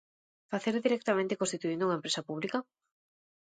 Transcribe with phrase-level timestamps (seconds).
[0.51, 2.57] ¿Facelo directamente constituíndo unha empresa pública?